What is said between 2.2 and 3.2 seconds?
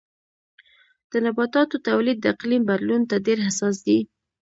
د اقلیم بدلون ته